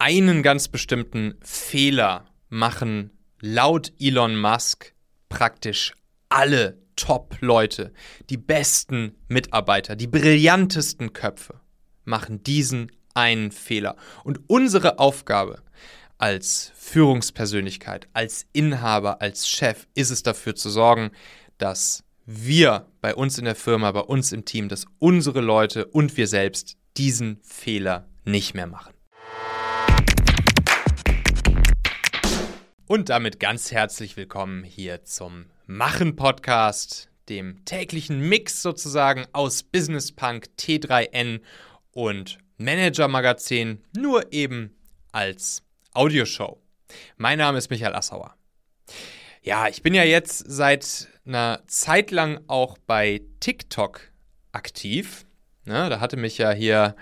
einen 0.00 0.42
ganz 0.42 0.68
bestimmten 0.68 1.34
Fehler 1.42 2.26
machen 2.48 3.10
laut 3.40 3.92
Elon 4.00 4.40
Musk 4.40 4.94
praktisch 5.28 5.94
alle 6.28 6.78
Top-Leute, 6.96 7.92
die 8.28 8.36
besten 8.36 9.14
Mitarbeiter, 9.28 9.96
die 9.96 10.06
brillantesten 10.06 11.12
Köpfe 11.12 11.60
machen 12.04 12.42
diesen 12.42 12.90
einen 13.14 13.52
Fehler. 13.52 13.96
Und 14.24 14.40
unsere 14.48 14.98
Aufgabe 14.98 15.62
als 16.18 16.72
Führungspersönlichkeit, 16.76 18.08
als 18.12 18.46
Inhaber, 18.52 19.20
als 19.20 19.48
Chef 19.48 19.86
ist 19.94 20.10
es 20.10 20.22
dafür 20.22 20.54
zu 20.54 20.70
sorgen, 20.70 21.10
dass 21.58 22.04
wir 22.24 22.86
bei 23.00 23.14
uns 23.14 23.38
in 23.38 23.44
der 23.44 23.54
Firma, 23.54 23.92
bei 23.92 24.00
uns 24.00 24.32
im 24.32 24.44
Team, 24.44 24.68
dass 24.68 24.86
unsere 24.98 25.40
Leute 25.40 25.86
und 25.86 26.16
wir 26.16 26.26
selbst 26.26 26.76
diesen 26.96 27.38
Fehler 27.42 28.08
nicht 28.24 28.54
mehr 28.54 28.66
machen. 28.66 28.94
Und 32.90 33.08
damit 33.08 33.38
ganz 33.38 33.70
herzlich 33.70 34.16
willkommen 34.16 34.64
hier 34.64 35.04
zum 35.04 35.46
Machen 35.68 36.16
Podcast, 36.16 37.08
dem 37.28 37.64
täglichen 37.64 38.18
Mix 38.18 38.62
sozusagen 38.62 39.26
aus 39.30 39.62
Business 39.62 40.10
Punk, 40.10 40.48
T3N 40.58 41.40
und 41.92 42.38
Manager 42.58 43.06
Magazin, 43.06 43.80
nur 43.96 44.32
eben 44.32 44.74
als 45.12 45.62
Audioshow. 45.94 46.60
Mein 47.16 47.38
Name 47.38 47.58
ist 47.58 47.70
Michael 47.70 47.94
Assauer. 47.94 48.34
Ja, 49.40 49.68
ich 49.68 49.84
bin 49.84 49.94
ja 49.94 50.02
jetzt 50.02 50.38
seit 50.48 51.06
einer 51.24 51.62
Zeit 51.68 52.10
lang 52.10 52.40
auch 52.48 52.76
bei 52.76 53.22
TikTok 53.38 54.00
aktiv. 54.50 55.26
Ne, 55.64 55.88
da 55.90 56.00
hatte 56.00 56.16
mich 56.16 56.38
ja 56.38 56.50
hier 56.50 56.96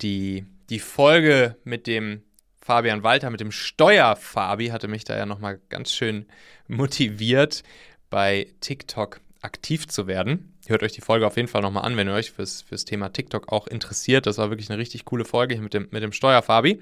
die, 0.00 0.44
die 0.70 0.80
Folge 0.80 1.56
mit 1.62 1.86
dem 1.86 2.24
Fabian 2.62 3.02
Walter 3.02 3.30
mit 3.30 3.40
dem 3.40 3.52
Steuerfabi 3.52 4.68
hatte 4.68 4.88
mich 4.88 5.04
da 5.04 5.16
ja 5.16 5.26
nochmal 5.26 5.60
ganz 5.68 5.92
schön 5.92 6.26
motiviert, 6.68 7.62
bei 8.10 8.48
TikTok 8.60 9.20
aktiv 9.40 9.88
zu 9.88 10.06
werden. 10.06 10.58
Hört 10.66 10.82
euch 10.82 10.92
die 10.92 11.00
Folge 11.00 11.26
auf 11.26 11.36
jeden 11.36 11.48
Fall 11.48 11.62
nochmal 11.62 11.84
an, 11.84 11.96
wenn 11.96 12.08
ihr 12.08 12.14
euch 12.14 12.32
fürs, 12.32 12.62
fürs 12.62 12.84
Thema 12.84 13.12
TikTok 13.12 13.50
auch 13.50 13.66
interessiert. 13.66 14.26
Das 14.26 14.38
war 14.38 14.50
wirklich 14.50 14.70
eine 14.70 14.78
richtig 14.78 15.04
coole 15.04 15.24
Folge 15.24 15.54
hier 15.54 15.62
mit 15.62 15.74
dem, 15.74 15.88
mit 15.90 16.02
dem 16.02 16.12
Steuerfabi. 16.12 16.80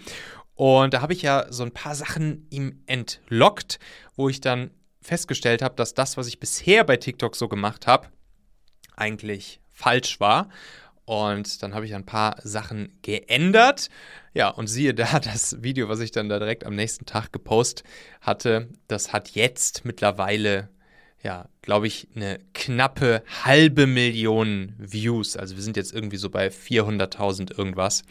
Und 0.55 0.93
da 0.93 1.01
habe 1.01 1.13
ich 1.13 1.23
ja 1.23 1.47
so 1.51 1.63
ein 1.63 1.71
paar 1.71 1.95
Sachen 1.95 2.47
ihm 2.51 2.83
entlockt, 2.87 3.79
wo 4.17 4.29
ich 4.29 4.41
dann 4.41 4.73
festgestellt 5.01 5.63
habe, 5.63 5.77
dass 5.77 5.95
das, 5.95 6.17
was 6.17 6.27
ich 6.27 6.41
bisher 6.41 6.83
bei 6.83 6.97
TikTok 6.97 7.37
so 7.37 7.49
gemacht 7.49 7.87
habe, 7.87 8.09
eigentlich 8.97 9.61
falsch 9.73 10.19
war. 10.19 10.49
Und 11.09 11.63
dann 11.63 11.75
habe 11.75 11.87
ich 11.87 11.95
ein 11.95 12.05
paar 12.05 12.37
Sachen 12.43 12.99
geändert. 13.01 13.89
Ja, 14.35 14.51
und 14.51 14.67
siehe 14.67 14.93
da, 14.93 15.19
das 15.25 15.63
Video, 15.63 15.89
was 15.89 16.01
ich 16.01 16.11
dann 16.11 16.29
da 16.29 16.39
direkt 16.39 16.67
am 16.67 16.75
nächsten 16.75 17.07
Tag 17.07 17.33
gepostet 17.33 17.87
hatte, 18.21 18.69
das 18.89 19.11
hat 19.11 19.31
jetzt 19.31 19.87
mittlerweile, 19.87 20.69
ja, 21.23 21.49
glaube 21.63 21.87
ich, 21.87 22.09
eine 22.15 22.41
knappe 22.53 23.23
halbe 23.43 23.87
Million 23.87 24.75
Views. 24.77 25.39
Also 25.39 25.57
wir 25.57 25.63
sind 25.63 25.79
jetzt 25.79 25.95
irgendwie 25.95 26.19
so 26.19 26.29
bei 26.29 26.49
400.000 26.49 27.57
irgendwas. 27.57 28.03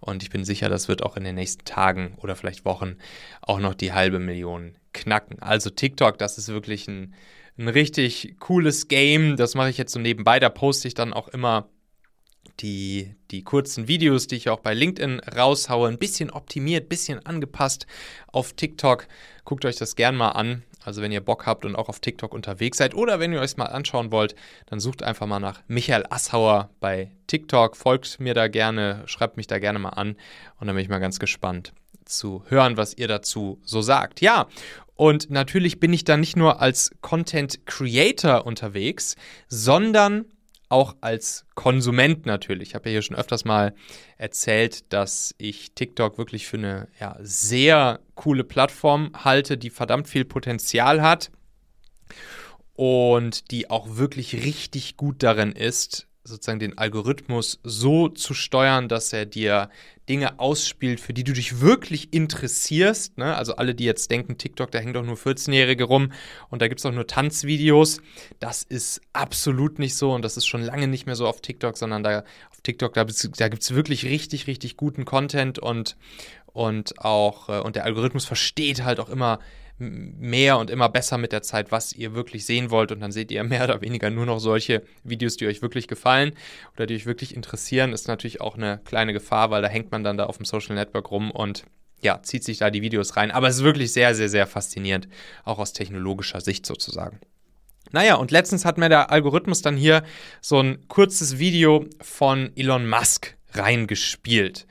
Und 0.00 0.22
ich 0.22 0.28
bin 0.28 0.44
sicher, 0.44 0.68
das 0.68 0.88
wird 0.88 1.02
auch 1.02 1.16
in 1.16 1.24
den 1.24 1.36
nächsten 1.36 1.64
Tagen 1.64 2.18
oder 2.18 2.36
vielleicht 2.36 2.66
Wochen 2.66 2.96
auch 3.40 3.60
noch 3.60 3.72
die 3.72 3.94
halbe 3.94 4.18
Million 4.18 4.76
knacken. 4.92 5.40
Also 5.40 5.70
TikTok, 5.70 6.18
das 6.18 6.36
ist 6.36 6.48
wirklich 6.48 6.86
ein, 6.86 7.14
ein 7.56 7.68
richtig 7.68 8.36
cooles 8.40 8.88
Game. 8.88 9.38
Das 9.38 9.54
mache 9.54 9.70
ich 9.70 9.78
jetzt 9.78 9.94
so 9.94 9.98
nebenbei. 9.98 10.38
Da 10.38 10.50
poste 10.50 10.86
ich 10.86 10.92
dann 10.92 11.14
auch 11.14 11.28
immer 11.28 11.70
die, 12.60 13.14
die 13.30 13.42
kurzen 13.42 13.88
Videos, 13.88 14.26
die 14.26 14.36
ich 14.36 14.48
auch 14.48 14.60
bei 14.60 14.74
LinkedIn 14.74 15.20
raushaue, 15.20 15.88
ein 15.88 15.98
bisschen 15.98 16.30
optimiert, 16.30 16.86
ein 16.86 16.88
bisschen 16.88 17.24
angepasst 17.26 17.86
auf 18.28 18.52
TikTok. 18.52 19.06
Guckt 19.44 19.64
euch 19.64 19.76
das 19.76 19.96
gern 19.96 20.16
mal 20.16 20.30
an. 20.30 20.62
Also 20.84 21.00
wenn 21.00 21.12
ihr 21.12 21.20
Bock 21.20 21.46
habt 21.46 21.64
und 21.64 21.76
auch 21.76 21.88
auf 21.88 22.00
TikTok 22.00 22.34
unterwegs 22.34 22.78
seid 22.78 22.94
oder 22.94 23.20
wenn 23.20 23.32
ihr 23.32 23.40
euch 23.40 23.56
mal 23.56 23.66
anschauen 23.66 24.10
wollt, 24.10 24.34
dann 24.66 24.80
sucht 24.80 25.02
einfach 25.02 25.26
mal 25.26 25.38
nach 25.38 25.60
Michael 25.68 26.04
Assauer 26.10 26.70
bei 26.80 27.12
TikTok, 27.28 27.76
folgt 27.76 28.18
mir 28.18 28.34
da 28.34 28.48
gerne, 28.48 29.02
schreibt 29.06 29.36
mich 29.36 29.46
da 29.46 29.58
gerne 29.58 29.78
mal 29.78 29.90
an 29.90 30.16
und 30.58 30.66
dann 30.66 30.74
bin 30.74 30.82
ich 30.82 30.88
mal 30.88 30.98
ganz 30.98 31.20
gespannt 31.20 31.72
zu 32.04 32.42
hören, 32.48 32.76
was 32.76 32.94
ihr 32.94 33.06
dazu 33.06 33.60
so 33.64 33.80
sagt. 33.80 34.20
Ja, 34.20 34.48
und 34.96 35.30
natürlich 35.30 35.80
bin 35.80 35.92
ich 35.92 36.04
da 36.04 36.16
nicht 36.16 36.36
nur 36.36 36.60
als 36.60 36.90
Content 37.00 37.66
Creator 37.66 38.44
unterwegs, 38.44 39.16
sondern 39.48 40.26
auch 40.72 40.96
als 41.00 41.46
Konsument 41.54 42.26
natürlich. 42.26 42.70
Ich 42.70 42.74
habe 42.74 42.88
ja 42.88 42.94
hier 42.94 43.02
schon 43.02 43.16
öfters 43.16 43.44
mal 43.44 43.74
erzählt, 44.16 44.92
dass 44.92 45.34
ich 45.38 45.72
TikTok 45.74 46.18
wirklich 46.18 46.46
für 46.46 46.56
eine 46.56 46.88
ja, 46.98 47.16
sehr 47.20 48.00
coole 48.14 48.42
Plattform 48.42 49.12
halte, 49.22 49.58
die 49.58 49.70
verdammt 49.70 50.08
viel 50.08 50.24
Potenzial 50.24 51.02
hat 51.02 51.30
und 52.74 53.50
die 53.50 53.70
auch 53.70 53.96
wirklich 53.96 54.34
richtig 54.44 54.96
gut 54.96 55.22
darin 55.22 55.52
ist, 55.52 56.08
sozusagen 56.24 56.60
den 56.60 56.78
Algorithmus 56.78 57.58
so 57.64 58.08
zu 58.08 58.34
steuern, 58.34 58.88
dass 58.88 59.12
er 59.12 59.26
dir 59.26 59.70
Dinge 60.08 60.38
ausspielt, 60.38 61.00
für 61.00 61.12
die 61.12 61.24
du 61.24 61.32
dich 61.32 61.60
wirklich 61.60 62.12
interessierst. 62.12 63.18
Ne? 63.18 63.36
Also 63.36 63.56
alle, 63.56 63.74
die 63.74 63.84
jetzt 63.84 64.10
denken, 64.10 64.38
TikTok, 64.38 64.70
da 64.70 64.78
hängen 64.78 64.92
doch 64.92 65.04
nur 65.04 65.16
14-Jährige 65.16 65.84
rum 65.84 66.12
und 66.50 66.62
da 66.62 66.68
gibt 66.68 66.80
es 66.80 66.86
auch 66.86 66.92
nur 66.92 67.06
Tanzvideos. 67.06 68.00
Das 68.40 68.62
ist 68.62 69.00
absolut 69.12 69.78
nicht 69.78 69.96
so 69.96 70.12
und 70.12 70.22
das 70.22 70.36
ist 70.36 70.46
schon 70.46 70.62
lange 70.62 70.88
nicht 70.88 71.06
mehr 71.06 71.16
so 71.16 71.26
auf 71.26 71.40
TikTok, 71.40 71.76
sondern 71.76 72.02
da 72.02 72.20
auf 72.50 72.60
TikTok, 72.62 72.94
da, 72.94 73.04
da 73.04 73.48
gibt 73.48 73.62
es 73.62 73.74
wirklich 73.74 74.04
richtig, 74.04 74.46
richtig 74.46 74.76
guten 74.76 75.04
Content 75.04 75.58
und, 75.58 75.96
und 76.46 76.98
auch, 76.98 77.48
äh, 77.48 77.60
und 77.60 77.76
der 77.76 77.84
Algorithmus 77.84 78.24
versteht 78.24 78.84
halt 78.84 79.00
auch 79.00 79.08
immer 79.08 79.38
mehr 79.78 80.58
und 80.58 80.70
immer 80.70 80.88
besser 80.88 81.18
mit 81.18 81.32
der 81.32 81.42
Zeit, 81.42 81.72
was 81.72 81.92
ihr 81.92 82.14
wirklich 82.14 82.46
sehen 82.46 82.70
wollt. 82.70 82.92
Und 82.92 83.00
dann 83.00 83.12
seht 83.12 83.30
ihr 83.30 83.42
mehr 83.44 83.64
oder 83.64 83.80
weniger 83.80 84.10
nur 84.10 84.26
noch 84.26 84.38
solche 84.38 84.82
Videos, 85.04 85.36
die 85.36 85.46
euch 85.46 85.62
wirklich 85.62 85.88
gefallen 85.88 86.32
oder 86.74 86.86
die 86.86 86.94
euch 86.94 87.06
wirklich 87.06 87.34
interessieren. 87.34 87.92
Ist 87.92 88.08
natürlich 88.08 88.40
auch 88.40 88.56
eine 88.56 88.80
kleine 88.84 89.12
Gefahr, 89.12 89.50
weil 89.50 89.62
da 89.62 89.68
hängt 89.68 89.90
man 89.90 90.04
dann 90.04 90.16
da 90.16 90.26
auf 90.26 90.36
dem 90.36 90.46
Social 90.46 90.74
Network 90.74 91.10
rum 91.10 91.30
und 91.30 91.64
ja, 92.00 92.20
zieht 92.22 92.44
sich 92.44 92.58
da 92.58 92.70
die 92.70 92.82
Videos 92.82 93.16
rein. 93.16 93.30
Aber 93.30 93.48
es 93.48 93.56
ist 93.56 93.64
wirklich 93.64 93.92
sehr, 93.92 94.14
sehr, 94.14 94.28
sehr 94.28 94.46
faszinierend, 94.46 95.08
auch 95.44 95.58
aus 95.58 95.72
technologischer 95.72 96.40
Sicht 96.40 96.66
sozusagen. 96.66 97.20
Naja, 97.92 98.16
und 98.16 98.30
letztens 98.30 98.64
hat 98.64 98.78
mir 98.78 98.88
der 98.88 99.10
Algorithmus 99.10 99.62
dann 99.62 99.76
hier 99.76 100.02
so 100.40 100.60
ein 100.60 100.88
kurzes 100.88 101.38
Video 101.38 101.86
von 102.00 102.50
Elon 102.56 102.88
Musk 102.88 103.36
reingespielt. 103.52 104.66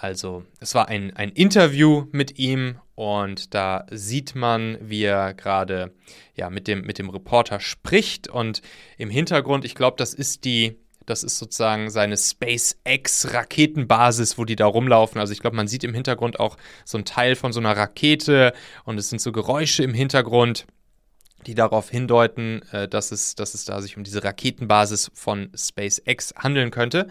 Also 0.00 0.44
es 0.60 0.74
war 0.74 0.88
ein, 0.88 1.14
ein 1.14 1.28
Interview 1.28 2.06
mit 2.10 2.38
ihm 2.38 2.78
und 2.94 3.52
da 3.54 3.84
sieht 3.90 4.34
man, 4.34 4.78
wie 4.80 5.04
er 5.04 5.34
gerade 5.34 5.92
ja, 6.34 6.48
mit, 6.48 6.68
dem, 6.68 6.86
mit 6.86 6.98
dem 6.98 7.10
Reporter 7.10 7.60
spricht. 7.60 8.28
Und 8.28 8.62
im 8.96 9.10
Hintergrund, 9.10 9.66
ich 9.66 9.74
glaube, 9.74 9.98
das 9.98 10.14
ist 10.14 10.46
die, 10.46 10.78
das 11.04 11.22
ist 11.22 11.36
sozusagen 11.36 11.90
seine 11.90 12.16
SpaceX-Raketenbasis, 12.16 14.38
wo 14.38 14.46
die 14.46 14.56
da 14.56 14.64
rumlaufen. 14.64 15.20
Also 15.20 15.34
ich 15.34 15.40
glaube, 15.40 15.56
man 15.56 15.68
sieht 15.68 15.84
im 15.84 15.92
Hintergrund 15.92 16.40
auch 16.40 16.56
so 16.86 16.96
ein 16.96 17.04
Teil 17.04 17.36
von 17.36 17.52
so 17.52 17.60
einer 17.60 17.76
Rakete 17.76 18.54
und 18.84 18.98
es 18.98 19.10
sind 19.10 19.20
so 19.20 19.32
Geräusche 19.32 19.82
im 19.82 19.92
Hintergrund 19.92 20.66
die 21.46 21.54
darauf 21.54 21.88
hindeuten, 21.88 22.60
äh, 22.70 22.86
dass, 22.86 23.12
es, 23.12 23.34
dass 23.34 23.54
es 23.54 23.64
da 23.64 23.80
sich 23.80 23.96
um 23.96 24.04
diese 24.04 24.22
Raketenbasis 24.22 25.10
von 25.14 25.50
SpaceX 25.56 26.34
handeln 26.36 26.70
könnte. 26.70 27.08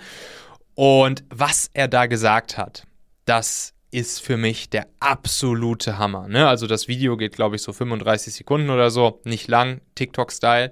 Und 0.79 1.25
was 1.29 1.69
er 1.73 1.89
da 1.89 2.05
gesagt 2.05 2.57
hat, 2.57 2.87
das 3.25 3.73
ist 3.91 4.21
für 4.21 4.37
mich 4.37 4.69
der 4.69 4.87
absolute 5.01 5.97
Hammer. 5.97 6.29
Ne? 6.29 6.47
Also 6.47 6.67
das 6.67 6.87
Video 6.87 7.17
geht, 7.17 7.35
glaube 7.35 7.57
ich, 7.57 7.63
so 7.63 7.73
35 7.73 8.33
Sekunden 8.33 8.69
oder 8.69 8.89
so, 8.89 9.19
nicht 9.25 9.49
lang, 9.49 9.81
TikTok-Style. 9.95 10.71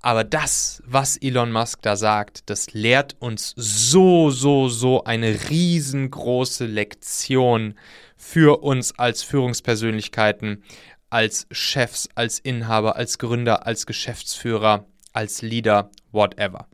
Aber 0.00 0.24
das, 0.24 0.82
was 0.86 1.18
Elon 1.18 1.52
Musk 1.52 1.82
da 1.82 1.96
sagt, 1.96 2.48
das 2.48 2.72
lehrt 2.72 3.14
uns 3.18 3.52
so, 3.56 4.30
so, 4.30 4.70
so 4.70 5.04
eine 5.04 5.50
riesengroße 5.50 6.64
Lektion 6.64 7.74
für 8.16 8.62
uns 8.62 8.98
als 8.98 9.22
Führungspersönlichkeiten, 9.22 10.64
als 11.10 11.46
Chefs, 11.50 12.08
als 12.14 12.38
Inhaber, 12.38 12.96
als 12.96 13.18
Gründer, 13.18 13.66
als 13.66 13.84
Geschäftsführer, 13.84 14.86
als 15.12 15.42
Leader, 15.42 15.90
whatever. 16.10 16.68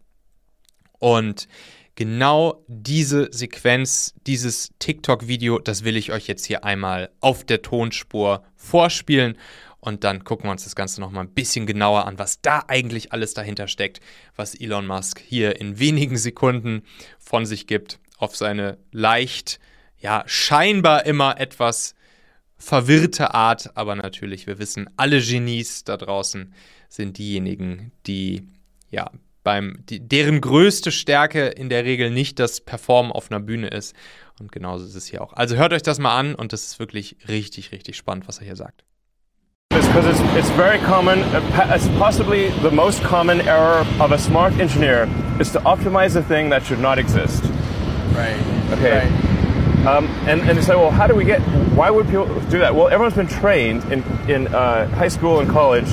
Und 1.01 1.49
genau 1.95 2.65
diese 2.67 3.29
Sequenz, 3.33 4.15
dieses 4.27 4.71
TikTok-Video, 4.79 5.59
das 5.59 5.85
will 5.85 5.97
ich 5.97 6.13
euch 6.13 6.27
jetzt 6.27 6.47
hier 6.47 6.65
einmal 6.65 7.11
auf 7.21 7.45
der 7.45 7.63
Tonspur 7.63 8.43
vorspielen. 8.57 9.37
Und 9.81 10.05
dann 10.05 10.25
gucken 10.25 10.47
wir 10.47 10.53
uns 10.53 10.65
das 10.65 10.77
Ganze 10.77 11.01
nochmal 11.01 11.25
ein 11.25 11.33
bisschen 11.33 11.67
genauer 11.67 12.07
an, 12.07 12.19
was 12.19 12.43
da 12.43 12.65
eigentlich 12.69 13.13
alles 13.13 13.33
dahinter 13.33 13.67
steckt, 13.67 14.01
was 14.37 14.55
Elon 14.55 14.87
Musk 14.87 15.21
hier 15.21 15.59
in 15.59 15.79
wenigen 15.79 16.19
Sekunden 16.19 16.83
von 17.19 17.47
sich 17.47 17.67
gibt, 17.67 17.99
auf 18.19 18.37
seine 18.37 18.77
leicht, 18.93 19.59
ja, 19.99 20.23
scheinbar 20.27 21.07
immer 21.07 21.41
etwas 21.41 21.95
verwirrte 22.59 23.33
Art. 23.33 23.77
Aber 23.77 23.97
natürlich, 23.97 24.47
wir 24.47 24.59
wissen, 24.59 24.91
alle 24.97 25.21
Genies 25.23 25.85
da 25.85 25.97
draußen 25.97 26.53
sind 26.91 27.17
diejenigen, 27.17 27.93
die, 28.07 28.47
ja, 28.91 29.11
beim, 29.43 29.79
die, 29.89 30.07
deren 30.07 30.41
größte 30.41 30.93
Stärke 30.93 31.47
in 31.47 31.69
der 31.69 31.85
Regel 31.85 32.11
nicht 32.11 32.39
das 32.39 32.61
Performen 32.61 33.13
auf 33.13 33.31
einer 33.31 33.41
Bühne 33.41 33.69
ist. 33.69 33.95
Und 34.39 34.53
genauso 34.53 34.87
ist 34.87 34.95
es 34.95 35.07
hier 35.07 35.23
auch. 35.23 35.33
Also 35.35 35.57
hört 35.57 35.73
euch 35.73 35.83
das 35.83 35.99
mal 35.99 36.19
an 36.19 36.35
und 36.35 36.53
das 36.53 36.65
ist 36.65 36.79
wirklich 36.79 37.17
richtig, 37.29 37.73
richtig 37.73 37.97
spannend, 37.97 38.27
was 38.27 38.39
er 38.39 38.47
hier 38.47 38.57
sagt. 38.57 38.85
Because 39.71 40.07
it's, 40.07 40.21
it's 40.37 40.51
very 40.51 40.79
common, 40.79 41.21
uh, 41.35 41.75
it's 41.75 41.89
possibly 41.99 42.51
the 42.63 42.71
most 42.71 43.03
common 43.03 43.41
error 43.41 43.85
of 43.99 44.13
a 44.13 44.19
smart 44.19 44.59
engineer 44.59 45.09
is 45.41 45.53
to 45.53 45.61
optimize 45.61 46.17
a 46.17 46.23
thing 46.23 46.51
that 46.51 46.65
should 46.65 46.81
not 46.81 46.99
exist. 46.99 47.43
Right. 48.15 48.37
Okay. 48.73 49.07
Right. 49.07 49.87
Um, 49.87 50.07
and, 50.27 50.43
and 50.43 50.57
you 50.57 50.63
say, 50.63 50.75
well, 50.75 50.91
how 50.91 51.07
do 51.07 51.15
we 51.15 51.25
get, 51.25 51.41
why 51.75 51.91
would 51.91 52.07
people 52.07 52.27
do 52.51 52.59
that? 52.59 52.75
Well, 52.75 52.89
everyone's 52.89 53.15
been 53.15 53.29
trained 53.29 53.85
in, 53.93 54.03
in 54.29 54.49
uh, 54.49 54.89
high 54.95 55.09
school 55.09 55.41
and 55.41 55.49
college 55.49 55.89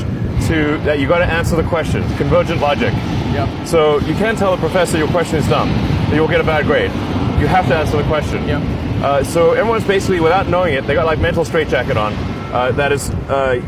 to, 0.47 0.77
that 0.83 1.00
you 1.00 1.07
got 1.07 1.19
to 1.19 1.25
answer 1.25 1.55
the 1.55 1.63
question, 1.63 2.01
convergent 2.17 2.59
logic. 2.59 2.93
Yep. 3.38 3.68
So 3.68 4.00
you 4.00 4.16
can't 4.16 4.36
tell 4.36 4.51
the 4.51 4.60
professor 4.60 4.98
your 4.98 5.10
question 5.10 5.38
is 5.38 5.48
dumb, 5.48 5.69
you'll 6.12 6.28
get 6.28 6.42
a 6.42 6.44
bad 6.44 6.66
grade. 6.66 6.92
You 7.39 7.45
have 7.48 7.68
to 7.68 7.75
answer 7.75 7.98
the 7.98 8.07
question. 8.07 8.48
Yep. 8.48 8.62
Uh, 9.04 9.24
so 9.24 9.51
everyone's 9.51 9.86
basically, 9.86 10.19
without 10.19 10.48
knowing 10.50 10.74
it, 10.74 10.88
they 10.88 10.95
got 10.95 11.06
like 11.06 11.19
mental 11.19 11.45
straitjacket 11.45 11.98
on. 11.98 12.13
Uh, 12.51 12.72
that 12.72 12.92
is, 12.92 13.12
uh, 13.30 13.62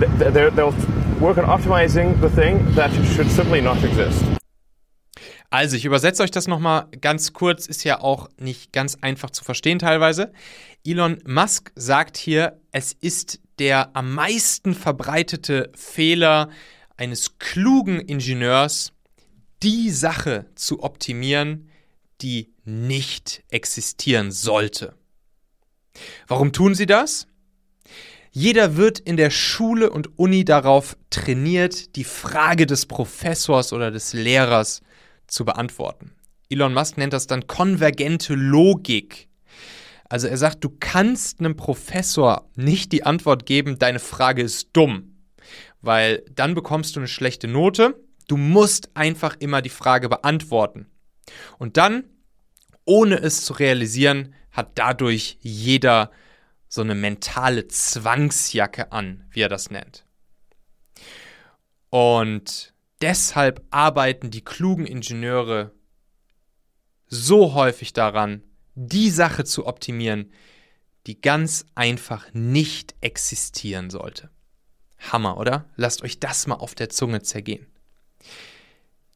th 0.00 0.54
they'll 0.54 0.74
work 1.20 1.36
on 1.36 1.44
optimizing 1.44 2.18
the 2.22 2.30
thing 2.30 2.54
that 2.74 2.90
should 3.14 3.30
simply 3.30 3.60
not 3.60 3.76
exist. 3.84 4.24
Also, 5.50 5.76
ich 5.76 5.84
übersetze 5.84 6.22
euch 6.22 6.30
das 6.30 6.48
nochmal 6.48 6.86
ganz 7.02 7.34
kurz, 7.34 7.66
ist 7.66 7.84
ja 7.84 8.00
auch 8.00 8.30
nicht 8.38 8.72
ganz 8.72 8.96
einfach 9.02 9.28
zu 9.28 9.44
verstehen 9.44 9.78
teilweise. 9.78 10.32
Elon 10.86 11.18
Musk 11.26 11.70
sagt 11.76 12.16
hier, 12.16 12.58
es 12.72 12.94
ist 12.98 13.40
der 13.58 13.94
am 13.94 14.14
meisten 14.14 14.74
verbreitete 14.74 15.70
Fehler 15.74 16.48
eines 16.96 17.38
klugen 17.38 18.00
Ingenieurs, 18.00 18.92
die 19.62 19.90
Sache 19.90 20.46
zu 20.54 20.82
optimieren, 20.82 21.68
die 22.20 22.52
nicht 22.64 23.42
existieren 23.48 24.30
sollte. 24.30 24.94
Warum 26.26 26.52
tun 26.52 26.74
sie 26.74 26.86
das? 26.86 27.26
Jeder 28.30 28.76
wird 28.76 28.98
in 28.98 29.18
der 29.18 29.30
Schule 29.30 29.90
und 29.90 30.18
Uni 30.18 30.44
darauf 30.44 30.96
trainiert, 31.10 31.96
die 31.96 32.04
Frage 32.04 32.66
des 32.66 32.86
Professors 32.86 33.72
oder 33.74 33.90
des 33.90 34.14
Lehrers 34.14 34.80
zu 35.26 35.44
beantworten. 35.44 36.12
Elon 36.48 36.72
Musk 36.72 36.96
nennt 36.96 37.12
das 37.12 37.26
dann 37.26 37.46
konvergente 37.46 38.34
Logik. 38.34 39.28
Also 40.08 40.28
er 40.28 40.38
sagt, 40.38 40.64
du 40.64 40.70
kannst 40.80 41.40
einem 41.40 41.56
Professor 41.56 42.48
nicht 42.54 42.92
die 42.92 43.04
Antwort 43.04 43.46
geben, 43.46 43.78
deine 43.78 43.98
Frage 43.98 44.42
ist 44.42 44.68
dumm, 44.72 45.14
weil 45.80 46.22
dann 46.34 46.54
bekommst 46.54 46.96
du 46.96 47.00
eine 47.00 47.08
schlechte 47.08 47.48
Note. 47.48 47.94
Du 48.32 48.38
musst 48.38 48.96
einfach 48.96 49.36
immer 49.40 49.60
die 49.60 49.68
Frage 49.68 50.08
beantworten. 50.08 50.86
Und 51.58 51.76
dann, 51.76 52.04
ohne 52.86 53.16
es 53.16 53.44
zu 53.44 53.52
realisieren, 53.52 54.34
hat 54.50 54.78
dadurch 54.78 55.36
jeder 55.42 56.10
so 56.66 56.80
eine 56.80 56.94
mentale 56.94 57.68
Zwangsjacke 57.68 58.90
an, 58.90 59.26
wie 59.32 59.42
er 59.42 59.50
das 59.50 59.70
nennt. 59.70 60.06
Und 61.90 62.72
deshalb 63.02 63.66
arbeiten 63.70 64.30
die 64.30 64.42
klugen 64.42 64.86
Ingenieure 64.86 65.74
so 67.08 67.52
häufig 67.52 67.92
daran, 67.92 68.42
die 68.74 69.10
Sache 69.10 69.44
zu 69.44 69.66
optimieren, 69.66 70.32
die 71.06 71.20
ganz 71.20 71.66
einfach 71.74 72.32
nicht 72.32 72.94
existieren 73.02 73.90
sollte. 73.90 74.30
Hammer, 74.98 75.36
oder? 75.36 75.68
Lasst 75.76 76.02
euch 76.02 76.18
das 76.18 76.46
mal 76.46 76.54
auf 76.54 76.74
der 76.74 76.88
Zunge 76.88 77.20
zergehen. 77.20 77.66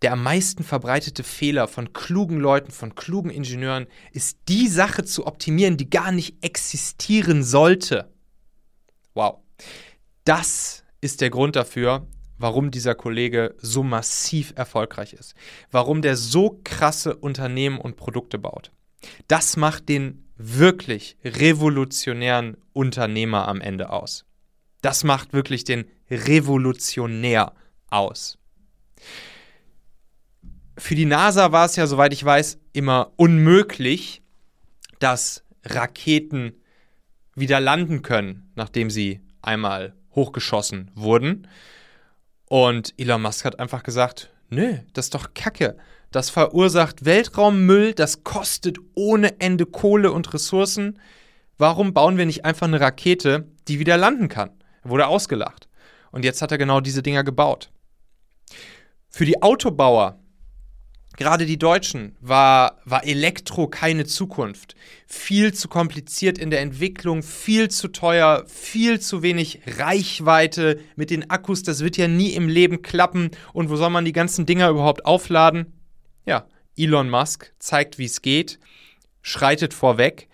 Der 0.02 0.12
am 0.12 0.22
meisten 0.22 0.62
verbreitete 0.62 1.22
Fehler 1.22 1.68
von 1.68 1.92
klugen 1.92 2.38
Leuten, 2.38 2.70
von 2.70 2.94
klugen 2.94 3.30
Ingenieuren, 3.30 3.86
ist 4.12 4.38
die 4.48 4.68
Sache 4.68 5.04
zu 5.04 5.26
optimieren, 5.26 5.76
die 5.76 5.88
gar 5.88 6.12
nicht 6.12 6.44
existieren 6.44 7.42
sollte. 7.42 8.12
Wow. 9.14 9.38
Das 10.24 10.84
ist 11.00 11.22
der 11.22 11.30
Grund 11.30 11.56
dafür, 11.56 12.06
warum 12.38 12.70
dieser 12.70 12.94
Kollege 12.94 13.54
so 13.58 13.82
massiv 13.82 14.52
erfolgreich 14.56 15.14
ist. 15.14 15.34
Warum 15.70 16.02
der 16.02 16.16
so 16.16 16.60
krasse 16.62 17.16
Unternehmen 17.16 17.78
und 17.78 17.96
Produkte 17.96 18.38
baut. 18.38 18.72
Das 19.28 19.56
macht 19.56 19.88
den 19.88 20.26
wirklich 20.36 21.16
revolutionären 21.24 22.56
Unternehmer 22.72 23.48
am 23.48 23.60
Ende 23.60 23.90
aus. 23.90 24.26
Das 24.82 25.04
macht 25.04 25.32
wirklich 25.32 25.64
den 25.64 25.86
Revolutionär 26.10 27.54
aus. 27.88 28.38
Für 30.78 30.94
die 30.94 31.06
NASA 31.06 31.52
war 31.52 31.66
es 31.66 31.76
ja, 31.76 31.86
soweit 31.86 32.12
ich 32.12 32.24
weiß, 32.24 32.58
immer 32.72 33.12
unmöglich, 33.16 34.22
dass 34.98 35.42
Raketen 35.64 36.54
wieder 37.34 37.60
landen 37.60 38.02
können, 38.02 38.50
nachdem 38.54 38.90
sie 38.90 39.20
einmal 39.42 39.94
hochgeschossen 40.14 40.90
wurden. 40.94 41.48
Und 42.48 42.94
Elon 42.98 43.22
Musk 43.22 43.44
hat 43.44 43.58
einfach 43.58 43.82
gesagt, 43.82 44.30
nö, 44.48 44.78
das 44.92 45.06
ist 45.06 45.14
doch 45.14 45.34
Kacke. 45.34 45.76
Das 46.10 46.30
verursacht 46.30 47.04
Weltraummüll, 47.04 47.92
das 47.92 48.24
kostet 48.24 48.78
ohne 48.94 49.40
Ende 49.40 49.66
Kohle 49.66 50.12
und 50.12 50.32
Ressourcen. 50.32 50.98
Warum 51.58 51.94
bauen 51.94 52.16
wir 52.16 52.26
nicht 52.26 52.44
einfach 52.44 52.66
eine 52.66 52.80
Rakete, 52.80 53.48
die 53.68 53.78
wieder 53.78 53.96
landen 53.96 54.28
kann? 54.28 54.50
Er 54.84 54.90
wurde 54.90 55.06
ausgelacht. 55.08 55.68
Und 56.12 56.24
jetzt 56.24 56.42
hat 56.42 56.52
er 56.52 56.58
genau 56.58 56.80
diese 56.80 57.02
Dinger 57.02 57.24
gebaut. 57.24 57.70
Für 59.16 59.24
die 59.24 59.40
Autobauer 59.40 60.18
gerade 61.16 61.46
die 61.46 61.58
Deutschen, 61.58 62.14
war, 62.20 62.82
war 62.84 63.02
Elektro 63.06 63.66
keine 63.66 64.04
Zukunft. 64.04 64.74
Viel 65.06 65.54
zu 65.54 65.68
kompliziert 65.68 66.36
in 66.36 66.50
der 66.50 66.60
Entwicklung, 66.60 67.22
viel 67.22 67.70
zu 67.70 67.88
teuer, 67.88 68.44
viel 68.46 69.00
zu 69.00 69.22
wenig 69.22 69.62
Reichweite 69.78 70.80
mit 70.96 71.08
den 71.08 71.30
Akkus. 71.30 71.62
Das 71.62 71.80
wird 71.80 71.96
ja 71.96 72.08
nie 72.08 72.32
im 72.34 72.50
Leben 72.50 72.82
klappen. 72.82 73.30
Und 73.54 73.70
wo 73.70 73.76
soll 73.76 73.88
man 73.88 74.04
die 74.04 74.12
ganzen 74.12 74.44
Dinger 74.44 74.68
überhaupt 74.68 75.06
aufladen? 75.06 75.72
Ja, 76.26 76.46
Elon 76.76 77.08
Musk 77.08 77.54
zeigt, 77.58 77.96
wie 77.96 78.04
es 78.04 78.20
geht, 78.20 78.58
schreitet 79.22 79.72
vorweg 79.72 80.28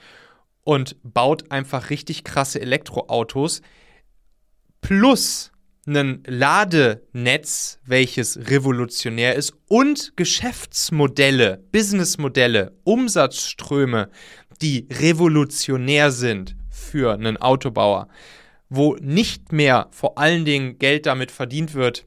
und 0.65 0.97
baut 1.05 1.53
einfach 1.53 1.89
richtig 1.89 2.25
krasse 2.25 2.61
Elektroautos. 2.61 3.63
Plus 4.81 5.52
ein 5.87 6.23
Ladenetz, 6.27 7.81
welches 7.85 8.49
revolutionär 8.49 9.35
ist 9.35 9.55
und 9.69 10.13
Geschäftsmodelle, 10.17 11.65
Businessmodelle, 11.73 12.73
Umsatzströme, 12.85 14.09
die 14.61 14.87
revolutionär 14.91 16.13
sind 16.13 16.57
für 16.71 17.13
einen 17.15 17.37
Autobauer, 17.37 18.09
wo 18.69 18.95
nicht 19.01 19.53
mehr 19.53 19.89
vor 19.91 20.19
allen 20.19 20.45
Dingen 20.45 20.79
Geld 20.79 21.07
damit 21.07 21.33
verdient 21.33 21.75
wird 21.75 22.07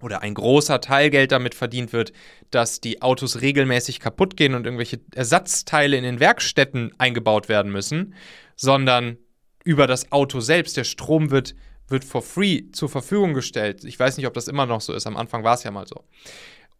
oder 0.00 0.22
ein 0.22 0.34
großer 0.34 0.80
Teil 0.80 1.10
Geld 1.10 1.32
damit 1.32 1.54
verdient 1.54 1.92
wird, 1.92 2.12
dass 2.50 2.80
die 2.80 3.02
Autos 3.02 3.40
regelmäßig 3.40 4.00
kaputt 4.00 4.36
gehen 4.36 4.54
und 4.54 4.64
irgendwelche 4.64 5.00
Ersatzteile 5.14 5.96
in 5.96 6.04
den 6.04 6.20
Werkstätten 6.20 6.92
eingebaut 6.98 7.48
werden 7.48 7.70
müssen, 7.72 8.14
sondern 8.56 9.18
über 9.64 9.86
das 9.86 10.10
Auto 10.12 10.40
selbst. 10.40 10.76
Der 10.76 10.84
Strom 10.84 11.30
wird 11.30 11.54
wird 11.88 12.04
for 12.04 12.22
free 12.22 12.70
zur 12.72 12.88
Verfügung 12.88 13.34
gestellt. 13.34 13.84
Ich 13.84 13.98
weiß 13.98 14.16
nicht, 14.16 14.26
ob 14.26 14.34
das 14.34 14.48
immer 14.48 14.66
noch 14.66 14.80
so 14.80 14.92
ist. 14.92 15.06
Am 15.06 15.16
Anfang 15.16 15.44
war 15.44 15.54
es 15.54 15.64
ja 15.64 15.70
mal 15.70 15.86
so. 15.86 16.04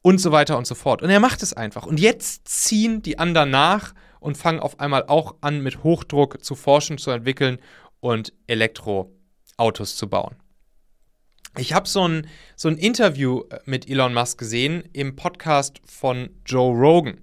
Und 0.02 0.20
so 0.20 0.32
weiter 0.32 0.56
und 0.56 0.66
so 0.66 0.74
fort. 0.74 1.02
Und 1.02 1.10
er 1.10 1.20
macht 1.20 1.42
es 1.42 1.52
einfach. 1.52 1.86
Und 1.86 1.98
jetzt 1.98 2.48
ziehen 2.48 3.02
die 3.02 3.18
anderen 3.18 3.50
nach 3.50 3.94
und 4.20 4.36
fangen 4.36 4.60
auf 4.60 4.80
einmal 4.80 5.04
auch 5.06 5.36
an, 5.40 5.60
mit 5.62 5.82
Hochdruck 5.82 6.44
zu 6.44 6.54
forschen, 6.54 6.98
zu 6.98 7.10
entwickeln 7.10 7.58
und 8.00 8.32
Elektroautos 8.46 9.96
zu 9.96 10.08
bauen. 10.08 10.36
Ich 11.56 11.72
habe 11.72 11.88
so 11.88 12.06
ein, 12.06 12.28
so 12.56 12.68
ein 12.68 12.76
Interview 12.76 13.42
äh, 13.50 13.58
mit 13.64 13.88
Elon 13.88 14.14
Musk 14.14 14.38
gesehen 14.38 14.84
im 14.92 15.16
Podcast 15.16 15.80
von 15.84 16.30
Joe 16.46 16.76
Rogan. 16.76 17.20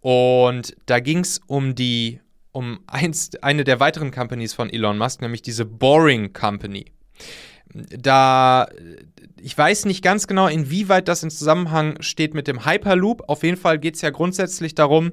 Und 0.00 0.76
da 0.86 1.00
ging 1.00 1.20
es 1.20 1.40
um 1.46 1.74
die, 1.74 2.20
um 2.52 2.80
eins, 2.86 3.30
eine 3.42 3.64
der 3.64 3.80
weiteren 3.80 4.12
Companies 4.12 4.54
von 4.54 4.70
Elon 4.70 4.96
Musk, 4.96 5.20
nämlich 5.20 5.42
diese 5.42 5.64
Boring 5.64 6.32
Company. 6.32 6.86
Da, 7.72 8.68
ich 9.40 9.56
weiß 9.56 9.84
nicht 9.84 10.02
ganz 10.02 10.26
genau, 10.26 10.46
inwieweit 10.46 11.08
das 11.08 11.22
in 11.22 11.30
Zusammenhang 11.30 12.00
steht 12.00 12.34
mit 12.34 12.48
dem 12.48 12.64
Hyperloop. 12.64 13.28
Auf 13.28 13.42
jeden 13.42 13.56
Fall 13.56 13.78
geht 13.78 13.96
es 13.96 14.02
ja 14.02 14.10
grundsätzlich 14.10 14.74
darum, 14.74 15.12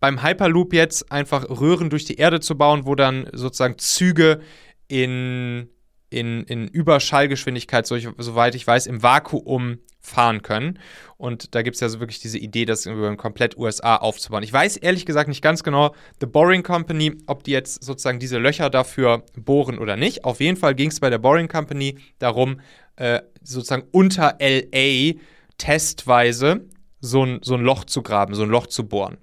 beim 0.00 0.22
Hyperloop 0.22 0.72
jetzt 0.72 1.10
einfach 1.12 1.48
Röhren 1.48 1.90
durch 1.90 2.04
die 2.04 2.16
Erde 2.16 2.40
zu 2.40 2.56
bauen, 2.56 2.86
wo 2.86 2.94
dann 2.94 3.28
sozusagen 3.32 3.78
Züge 3.78 4.40
in, 4.88 5.68
in, 6.10 6.44
in 6.44 6.68
Überschallgeschwindigkeit, 6.68 7.86
soweit 7.86 8.54
ich 8.54 8.66
weiß, 8.66 8.86
im 8.86 9.02
Vakuum 9.02 9.78
fahren 10.06 10.42
können. 10.42 10.78
Und 11.16 11.54
da 11.54 11.62
gibt 11.62 11.74
es 11.74 11.80
ja 11.80 11.88
so 11.88 12.00
wirklich 12.00 12.20
diese 12.20 12.38
Idee, 12.38 12.64
das 12.64 12.86
über 12.86 13.14
komplett 13.16 13.56
USA 13.56 13.96
aufzubauen. 13.96 14.42
Ich 14.42 14.52
weiß 14.52 14.76
ehrlich 14.76 15.04
gesagt 15.04 15.28
nicht 15.28 15.42
ganz 15.42 15.62
genau, 15.62 15.94
The 16.20 16.26
Boring 16.26 16.62
Company, 16.62 17.16
ob 17.26 17.42
die 17.44 17.50
jetzt 17.50 17.82
sozusagen 17.82 18.18
diese 18.18 18.38
Löcher 18.38 18.70
dafür 18.70 19.24
bohren 19.36 19.78
oder 19.78 19.96
nicht. 19.96 20.24
Auf 20.24 20.40
jeden 20.40 20.56
Fall 20.56 20.74
ging 20.74 20.90
es 20.90 21.00
bei 21.00 21.10
der 21.10 21.18
Boring 21.18 21.48
Company 21.48 21.98
darum, 22.18 22.60
äh, 22.96 23.20
sozusagen 23.42 23.88
unter 23.90 24.38
LA 24.40 25.14
testweise 25.58 26.66
so 27.00 27.24
ein, 27.24 27.40
so 27.42 27.54
ein 27.54 27.62
Loch 27.62 27.84
zu 27.84 28.02
graben, 28.02 28.34
so 28.34 28.42
ein 28.42 28.50
Loch 28.50 28.66
zu 28.66 28.86
bohren. 28.86 29.18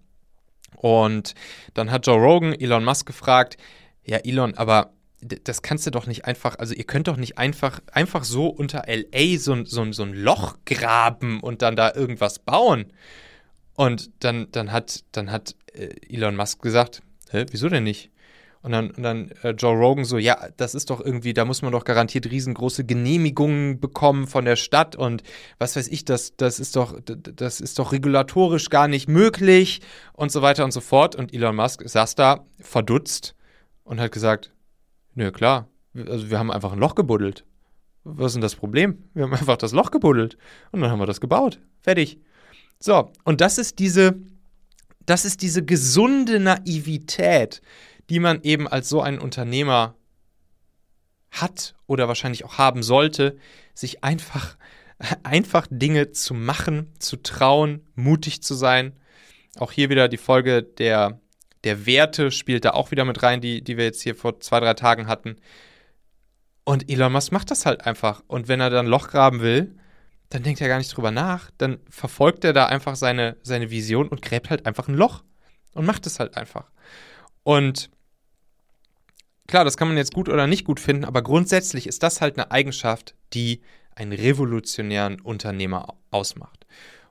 Und 0.76 1.34
dann 1.74 1.92
hat 1.92 2.06
Joe 2.08 2.18
Rogan 2.18 2.54
Elon 2.54 2.84
Musk 2.84 3.06
gefragt, 3.06 3.58
ja 4.04 4.18
Elon, 4.18 4.56
aber 4.56 4.94
das 5.24 5.62
kannst 5.62 5.86
du 5.86 5.92
doch 5.92 6.08
nicht 6.08 6.26
einfach, 6.26 6.60
also 6.60 6.74
ihr 6.74 6.84
könnt 6.84 7.08
doch 7.08 7.18
nicht 7.18 7.38
einfach, 7.38 7.80
einfach 7.92 8.24
so 8.24 8.48
unter 8.48 8.84
LA 8.88 9.38
so, 9.38 9.64
so, 9.66 9.92
so 9.92 10.04
ein 10.04 10.14
Loch 10.14 10.58
graben 10.66 11.40
und 11.40 11.62
dann 11.62 11.76
da 11.76 11.94
irgendwas 11.94 12.40
bauen. 12.40 12.94
Und 13.76 14.12
dann, 14.20 14.48
dann 14.52 14.72
hat, 14.72 15.04
dann 15.12 15.32
hat 15.32 15.56
äh, 15.74 15.90
Elon 16.10 16.36
Musk 16.36 16.62
gesagt, 16.62 17.02
hä, 17.32 17.46
wieso 17.52 17.70
denn 17.70 17.84
nicht? 17.84 18.12
Und 18.64 18.72
dann, 18.72 18.92
und 18.92 19.04
dann 19.04 19.32
äh, 19.44 19.50
Joe 19.50 19.76
Rogan 19.76 20.06
so, 20.06 20.18
ja, 20.18 20.48
das 20.56 20.74
ist 20.74 20.90
doch 20.90 21.02
irgendwie, 21.02 21.34
da 21.34 21.44
muss 21.44 21.62
man 21.62 21.74
doch 21.74 21.84
garantiert 21.84 22.32
riesengroße 22.32 22.86
Genehmigungen 22.86 23.82
bekommen 23.82 24.26
von 24.26 24.46
der 24.46 24.56
Stadt 24.56 24.96
und 24.96 25.22
was 25.58 25.76
weiß 25.76 25.90
ich, 25.90 26.06
das, 26.06 26.38
das 26.38 26.62
ist 26.62 26.78
doch, 26.78 26.98
das 27.04 27.60
ist 27.60 27.78
doch 27.78 27.92
regulatorisch 27.92 28.70
gar 28.70 28.88
nicht 28.88 29.10
möglich 29.10 29.82
und 30.14 30.32
so 30.32 30.42
weiter 30.42 30.64
und 30.64 30.72
so 30.72 30.80
fort. 30.80 31.14
Und 31.14 31.34
Elon 31.34 31.58
Musk 31.58 31.84
saß 31.86 32.16
da 32.16 32.46
verdutzt 32.58 33.36
und 33.84 34.00
hat 34.00 34.14
gesagt, 34.14 34.53
nö, 35.16 35.32
klar, 35.32 35.68
also 35.96 36.30
wir 36.30 36.40
haben 36.40 36.52
einfach 36.52 36.72
ein 36.74 36.80
Loch 36.80 36.96
gebuddelt. 36.96 37.46
Was 38.04 38.28
ist 38.28 38.34
denn 38.34 38.42
das 38.42 38.56
Problem? 38.56 39.10
Wir 39.14 39.24
haben 39.24 39.34
einfach 39.34 39.58
das 39.58 39.72
Loch 39.72 39.92
gebuddelt 39.92 40.38
und 40.72 40.82
dann 40.82 40.92
haben 40.92 41.00
wir 41.00 41.06
das 41.06 41.22
gebaut. 41.22 41.60
Fertig. 41.80 42.20
So, 42.80 43.12
und 43.24 43.40
das 43.40 43.58
ist 43.58 43.80
diese, 43.80 44.16
das 45.06 45.24
ist 45.24 45.42
diese 45.42 45.64
gesunde 45.64 46.40
Naivität, 46.40 47.62
die 48.10 48.20
man 48.20 48.42
eben 48.44 48.68
als 48.68 48.90
so 48.90 49.02
ein 49.02 49.20
Unternehmer 49.20 49.96
hat 51.32 51.76
oder 51.88 52.08
wahrscheinlich 52.08 52.46
auch 52.46 52.58
haben 52.58 52.84
sollte, 52.84 53.38
sich 53.74 54.04
einfach, 54.04 54.58
einfach 55.24 55.68
Dinge 55.70 56.12
zu 56.12 56.34
machen, 56.34 56.92
zu 57.00 57.18
trauen, 57.18 57.88
mutig 57.96 58.44
zu 58.44 58.54
sein. 58.54 58.94
Auch 59.58 59.72
hier 59.72 59.90
wieder 59.90 60.10
die 60.10 60.18
Folge 60.18 60.64
der, 60.64 61.20
der 61.64 61.86
Werte 61.86 62.32
spielt 62.32 62.66
da 62.66 62.72
auch 62.72 62.92
wieder 62.92 63.06
mit 63.06 63.24
rein, 63.24 63.42
die, 63.42 63.64
die 63.64 63.78
wir 63.78 63.86
jetzt 63.86 64.02
hier 64.02 64.16
vor 64.16 64.40
zwei, 64.40 64.60
drei 64.60 64.74
Tagen 64.74 65.08
hatten. 65.08 65.38
Und 66.66 66.90
Elon 66.90 67.12
Musk 67.12 67.32
macht 67.32 67.52
das 67.52 67.66
halt 67.66 67.86
einfach. 67.86 68.24
Und 68.28 68.48
wenn 68.48 68.60
er 68.60 68.70
dann 68.70 68.88
Loch 68.88 69.10
graben 69.10 69.42
will, 69.42 69.76
dann 70.30 70.44
denkt 70.44 70.62
er 70.62 70.68
gar 70.68 70.78
nicht 70.78 70.96
drüber 70.96 71.12
nach. 71.12 71.52
Dann 71.58 71.80
verfolgt 71.90 72.44
er 72.44 72.54
da 72.54 72.66
einfach 72.66 72.96
seine, 72.96 73.38
seine 73.44 73.70
Vision 73.70 74.08
und 74.08 74.22
gräbt 74.22 74.50
halt 74.50 74.66
einfach 74.66 74.88
ein 74.88 74.96
Loch. 74.96 75.24
Und 75.74 75.86
macht 75.86 76.06
es 76.06 76.20
halt 76.20 76.38
einfach. 76.38 76.72
Und 77.44 77.90
klar, 79.48 79.66
das 79.66 79.78
kann 79.78 79.88
man 79.88 79.98
jetzt 79.98 80.14
gut 80.14 80.30
oder 80.30 80.48
nicht 80.48 80.66
gut 80.66 80.80
finden, 80.80 81.06
aber 81.06 81.22
grundsätzlich 81.22 81.88
ist 81.88 82.04
das 82.04 82.22
halt 82.22 82.38
eine 82.38 82.52
Eigenschaft, 82.52 83.16
die 83.34 83.62
einen 83.96 84.14
revolutionären 84.14 85.20
Unternehmer 85.22 85.96
ausmacht. 86.12 86.66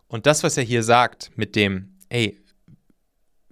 Und 0.08 0.26
das, 0.26 0.42
was 0.42 0.56
er 0.56 0.64
hier 0.64 0.82
sagt 0.82 1.30
mit 1.36 1.56
dem, 1.56 1.96
ey, 2.08 2.38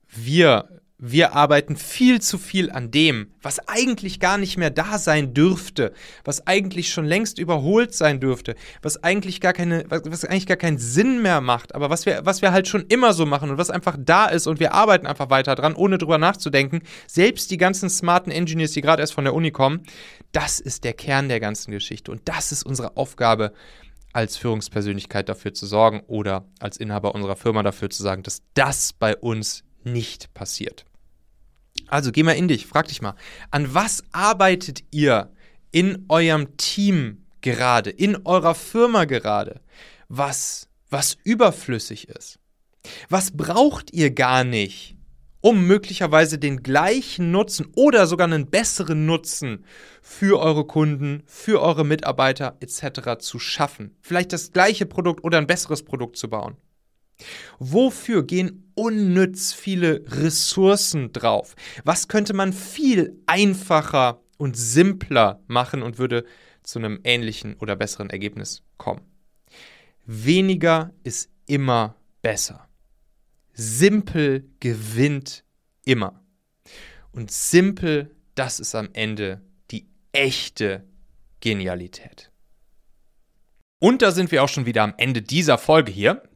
wir 0.08 0.80
wir 1.02 1.34
arbeiten 1.34 1.76
viel 1.76 2.20
zu 2.20 2.36
viel 2.36 2.70
an 2.70 2.90
dem, 2.90 3.32
was 3.40 3.58
eigentlich 3.68 4.20
gar 4.20 4.36
nicht 4.36 4.58
mehr 4.58 4.68
da 4.68 4.98
sein 4.98 5.32
dürfte, 5.32 5.94
was 6.24 6.46
eigentlich 6.46 6.92
schon 6.92 7.06
längst 7.06 7.38
überholt 7.38 7.94
sein 7.94 8.20
dürfte, 8.20 8.54
was 8.82 9.02
eigentlich 9.02 9.40
gar 9.40 9.54
keine, 9.54 9.86
was, 9.88 10.26
eigentlich 10.26 10.46
gar 10.46 10.58
keinen 10.58 10.76
Sinn 10.76 11.22
mehr 11.22 11.40
macht, 11.40 11.74
aber 11.74 11.88
was 11.88 12.04
wir, 12.04 12.26
was 12.26 12.42
wir 12.42 12.52
halt 12.52 12.68
schon 12.68 12.84
immer 12.88 13.14
so 13.14 13.24
machen 13.24 13.48
und 13.50 13.56
was 13.56 13.70
einfach 13.70 13.96
da 13.98 14.26
ist 14.26 14.46
und 14.46 14.60
wir 14.60 14.74
arbeiten 14.74 15.06
einfach 15.06 15.30
weiter 15.30 15.54
dran, 15.54 15.74
ohne 15.74 15.96
drüber 15.96 16.18
nachzudenken. 16.18 16.82
Selbst 17.06 17.50
die 17.50 17.56
ganzen 17.56 17.88
smarten 17.88 18.30
Engineers, 18.30 18.72
die 18.72 18.82
gerade 18.82 19.00
erst 19.00 19.14
von 19.14 19.24
der 19.24 19.34
Uni 19.34 19.52
kommen, 19.52 19.84
das 20.32 20.60
ist 20.60 20.84
der 20.84 20.92
Kern 20.92 21.30
der 21.30 21.40
ganzen 21.40 21.70
Geschichte 21.70 22.12
und 22.12 22.20
das 22.26 22.52
ist 22.52 22.62
unsere 22.62 22.98
Aufgabe 22.98 23.54
als 24.12 24.36
Führungspersönlichkeit 24.36 25.30
dafür 25.30 25.54
zu 25.54 25.66
sorgen 25.66 26.02
oder 26.08 26.44
als 26.58 26.76
Inhaber 26.76 27.14
unserer 27.14 27.36
Firma 27.36 27.62
dafür 27.62 27.88
zu 27.88 28.02
sagen, 28.02 28.22
dass 28.22 28.42
das 28.52 28.92
bei 28.92 29.16
uns 29.16 29.62
nicht 29.82 30.34
passiert. 30.34 30.84
Also 31.90 32.12
geh 32.12 32.22
mal 32.22 32.32
in 32.32 32.46
dich, 32.46 32.66
frag 32.66 32.86
dich 32.86 33.02
mal, 33.02 33.16
an 33.50 33.74
was 33.74 34.04
arbeitet 34.12 34.84
ihr 34.92 35.32
in 35.72 36.04
eurem 36.08 36.56
Team 36.56 37.26
gerade, 37.40 37.90
in 37.90 38.24
eurer 38.24 38.54
Firma 38.54 39.06
gerade, 39.06 39.60
was, 40.08 40.68
was 40.88 41.16
überflüssig 41.24 42.08
ist? 42.08 42.38
Was 43.08 43.32
braucht 43.36 43.92
ihr 43.92 44.12
gar 44.12 44.44
nicht, 44.44 44.96
um 45.40 45.66
möglicherweise 45.66 46.38
den 46.38 46.62
gleichen 46.62 47.32
Nutzen 47.32 47.66
oder 47.74 48.06
sogar 48.06 48.28
einen 48.28 48.46
besseren 48.46 49.04
Nutzen 49.04 49.64
für 50.00 50.38
eure 50.38 50.66
Kunden, 50.66 51.24
für 51.26 51.60
eure 51.60 51.84
Mitarbeiter 51.84 52.56
etc. 52.60 53.18
zu 53.18 53.40
schaffen? 53.40 53.96
Vielleicht 54.00 54.32
das 54.32 54.52
gleiche 54.52 54.86
Produkt 54.86 55.24
oder 55.24 55.38
ein 55.38 55.48
besseres 55.48 55.82
Produkt 55.82 56.16
zu 56.16 56.30
bauen. 56.30 56.56
Wofür 57.58 58.26
gehen 58.26 58.70
unnütz 58.74 59.52
viele 59.52 60.04
Ressourcen 60.06 61.12
drauf? 61.12 61.54
Was 61.84 62.08
könnte 62.08 62.34
man 62.34 62.52
viel 62.52 63.20
einfacher 63.26 64.22
und 64.38 64.56
simpler 64.56 65.42
machen 65.46 65.82
und 65.82 65.98
würde 65.98 66.24
zu 66.62 66.78
einem 66.78 67.00
ähnlichen 67.04 67.56
oder 67.56 67.76
besseren 67.76 68.10
Ergebnis 68.10 68.62
kommen? 68.78 69.02
Weniger 70.06 70.92
ist 71.04 71.30
immer 71.46 71.96
besser. 72.22 72.68
Simpel 73.52 74.48
gewinnt 74.60 75.44
immer. 75.84 76.24
Und 77.12 77.30
simpel, 77.30 78.14
das 78.34 78.60
ist 78.60 78.74
am 78.74 78.88
Ende 78.92 79.42
die 79.70 79.88
echte 80.12 80.84
Genialität. 81.40 82.30
Und 83.78 84.02
da 84.02 84.12
sind 84.12 84.30
wir 84.30 84.44
auch 84.44 84.48
schon 84.48 84.66
wieder 84.66 84.82
am 84.82 84.94
Ende 84.98 85.22
dieser 85.22 85.58
Folge 85.58 85.90
hier 85.90 86.22